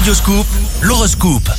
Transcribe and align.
Radioscoop, 0.00 0.46
l'horoscope. 0.80 1.50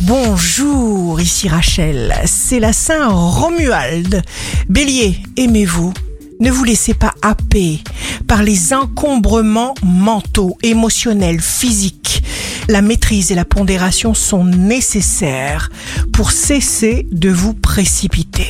Bonjour, 0.00 1.20
ici 1.20 1.50
Rachel, 1.50 2.14
c'est 2.24 2.58
la 2.58 2.72
Saint 2.72 3.08
Romuald. 3.08 4.22
Bélier, 4.70 5.18
aimez-vous. 5.36 5.92
Ne 6.40 6.50
vous 6.50 6.64
laissez 6.64 6.94
pas 6.94 7.12
happer 7.20 7.80
par 8.26 8.42
les 8.42 8.72
encombrements 8.72 9.74
mentaux, 9.82 10.56
émotionnels, 10.62 11.42
physiques. 11.42 12.22
La 12.68 12.80
maîtrise 12.80 13.32
et 13.32 13.34
la 13.34 13.44
pondération 13.44 14.14
sont 14.14 14.44
nécessaires 14.44 15.68
pour 16.14 16.30
cesser 16.30 17.06
de 17.12 17.28
vous 17.28 17.52
précipiter. 17.52 18.48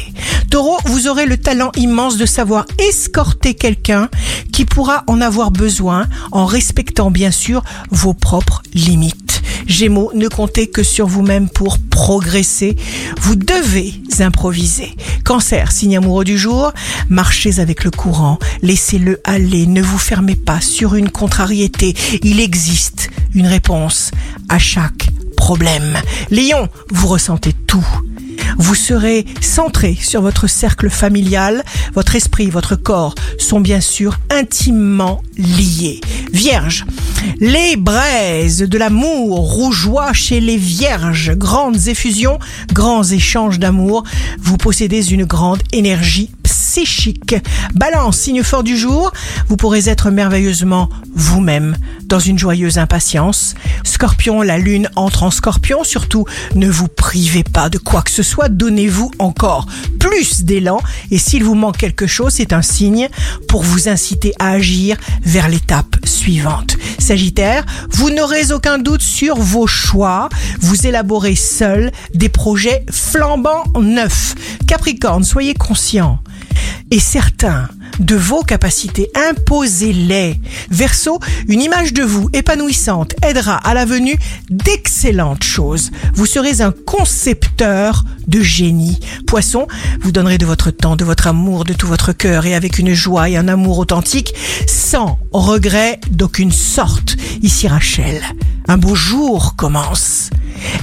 Taureau, 0.50 0.78
vous 0.84 1.08
aurez 1.08 1.26
le 1.26 1.38
talent 1.38 1.72
immense 1.76 2.18
de 2.18 2.26
savoir 2.26 2.66
escorter 2.78 3.54
quelqu'un 3.54 4.08
qui 4.52 4.64
pourra 4.64 5.02
en 5.08 5.20
avoir 5.20 5.50
besoin 5.50 6.06
en 6.30 6.46
respectant 6.46 7.10
bien 7.10 7.32
sûr 7.32 7.64
vos 7.90 8.14
propres 8.14 8.62
limites. 8.74 9.29
Gémeaux, 9.66 10.10
ne 10.14 10.28
comptez 10.28 10.68
que 10.68 10.82
sur 10.82 11.06
vous-même 11.06 11.48
pour 11.48 11.78
progresser. 11.78 12.76
Vous 13.20 13.36
devez 13.36 13.94
improviser. 14.20 14.94
Cancer, 15.24 15.72
signe 15.72 15.96
amoureux 15.96 16.24
du 16.24 16.38
jour, 16.38 16.72
marchez 17.08 17.60
avec 17.60 17.84
le 17.84 17.90
courant, 17.90 18.38
laissez-le 18.62 19.20
aller, 19.24 19.66
ne 19.66 19.82
vous 19.82 19.98
fermez 19.98 20.36
pas 20.36 20.60
sur 20.60 20.94
une 20.94 21.10
contrariété. 21.10 21.94
Il 22.22 22.40
existe 22.40 23.10
une 23.34 23.46
réponse 23.46 24.10
à 24.48 24.58
chaque 24.58 25.08
problème. 25.36 25.96
Lion, 26.30 26.68
vous 26.90 27.08
ressentez 27.08 27.52
tout. 27.66 27.86
Vous 28.58 28.74
serez 28.74 29.24
centré 29.40 29.96
sur 30.00 30.22
votre 30.22 30.46
cercle 30.46 30.90
familial, 30.90 31.64
votre 31.94 32.16
esprit, 32.16 32.50
votre 32.50 32.76
corps 32.76 33.14
sont 33.38 33.60
bien 33.60 33.80
sûr 33.80 34.18
intimement 34.30 35.22
liés. 35.36 36.00
Vierge, 36.32 36.84
les 37.38 37.76
braises 37.76 38.58
de 38.58 38.78
l'amour 38.78 39.38
rougeoient 39.38 40.12
chez 40.12 40.40
les 40.40 40.56
vierges, 40.56 41.32
grandes 41.36 41.88
effusions, 41.88 42.38
grands 42.72 43.04
échanges 43.04 43.58
d'amour, 43.58 44.04
vous 44.38 44.56
possédez 44.56 45.12
une 45.12 45.24
grande 45.24 45.62
énergie 45.72 46.30
psychique. 46.42 47.34
Balance, 47.74 48.18
signe 48.18 48.42
fort 48.42 48.62
du 48.62 48.76
jour, 48.76 49.12
vous 49.48 49.56
pourrez 49.56 49.88
être 49.88 50.10
merveilleusement 50.10 50.88
vous-même 51.14 51.76
dans 52.04 52.18
une 52.18 52.38
joyeuse 52.38 52.78
impatience. 52.78 53.54
Scorpion, 53.84 54.42
la 54.42 54.58
lune 54.58 54.88
entre 54.96 55.22
en 55.22 55.30
scorpion, 55.30 55.84
surtout 55.84 56.26
ne 56.54 56.68
vous 56.68 56.88
privez 56.88 57.44
pas 57.44 57.68
de 57.68 57.78
quoi 57.78 58.02
que 58.02 58.10
ce 58.10 58.22
soit, 58.22 58.48
donnez-vous 58.48 59.10
encore 59.18 59.66
plus 59.98 60.44
d'élan 60.44 60.80
et 61.10 61.18
s'il 61.18 61.44
vous 61.44 61.54
manque 61.54 61.76
quelque 61.76 62.06
chose, 62.06 62.34
c'est 62.34 62.52
un 62.52 62.62
signe 62.62 63.08
pour 63.48 63.62
vous 63.62 63.88
inciter 63.88 64.32
à 64.38 64.50
agir 64.50 64.96
vers 65.22 65.48
l'étape 65.48 65.96
suivante. 66.04 66.76
Sagittaire, 67.00 67.64
vous 67.90 68.10
n'aurez 68.10 68.52
aucun 68.52 68.78
doute 68.78 69.02
sur 69.02 69.36
vos 69.36 69.66
choix, 69.66 70.28
vous 70.60 70.86
élaborez 70.86 71.34
seul 71.34 71.90
des 72.14 72.28
projets 72.28 72.84
flambants 72.90 73.64
neufs. 73.80 74.34
Capricorne, 74.66 75.24
soyez 75.24 75.54
conscient 75.54 76.20
et 76.90 77.00
certain 77.00 77.68
de 78.00 78.16
vos 78.16 78.42
capacités, 78.42 79.10
imposez-les. 79.14 80.40
Verseau, 80.70 81.20
une 81.48 81.62
image 81.62 81.92
de 81.92 82.02
vous 82.02 82.28
épanouissante 82.32 83.14
aidera 83.22 83.56
à 83.56 83.74
la 83.74 83.84
venue 83.84 84.18
d'excellentes 84.50 85.44
choses. 85.44 85.90
Vous 86.14 86.26
serez 86.26 86.62
un 86.62 86.72
concepteur 86.72 88.04
de 88.26 88.40
génie. 88.40 88.98
Poisson, 89.26 89.66
vous 90.00 90.12
donnerez 90.12 90.38
de 90.38 90.46
votre 90.46 90.70
temps, 90.70 90.96
de 90.96 91.04
votre 91.04 91.26
amour, 91.26 91.64
de 91.64 91.72
tout 91.72 91.86
votre 91.86 92.12
cœur 92.12 92.46
et 92.46 92.54
avec 92.54 92.78
une 92.78 92.94
joie 92.94 93.28
et 93.28 93.36
un 93.36 93.48
amour 93.48 93.78
authentique, 93.78 94.34
sans 94.66 95.18
regret 95.32 96.00
d'aucune 96.10 96.52
sorte. 96.52 97.16
Ici 97.42 97.68
Rachel, 97.68 98.22
un 98.68 98.78
beau 98.78 98.94
jour 98.94 99.56
commence. 99.56 100.30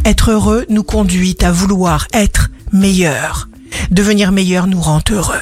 Être 0.06 0.32
heureux 0.32 0.66
nous 0.70 0.84
conduit 0.84 1.38
à 1.42 1.52
vouloir 1.52 2.08
être 2.14 2.50
meilleur. 2.72 3.50
Devenir 3.92 4.32
meilleur 4.32 4.68
nous 4.68 4.82
rend 4.82 5.02
heureux. 5.12 5.42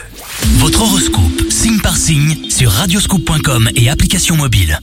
Votre 0.58 0.82
horoscope, 0.82 1.42
signe 1.66 1.80
par 1.80 1.98
signe, 1.98 2.38
sur 2.52 2.70
radioscoop.com 2.70 3.72
et 3.76 3.90
application 3.90 4.36
mobile. 4.36 4.80